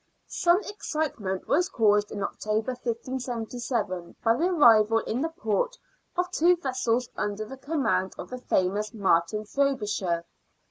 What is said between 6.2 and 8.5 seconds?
two vessels under the command of the